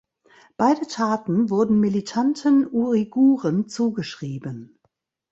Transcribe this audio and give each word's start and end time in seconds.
Beide 0.57 0.87
Taten 0.87 1.51
wurden 1.51 1.79
militanten 1.79 2.65
Uiguren 2.73 3.67
zugeschrieben. 3.69 4.79